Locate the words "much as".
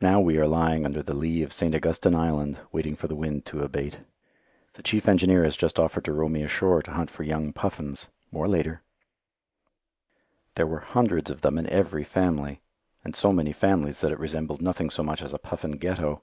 15.02-15.34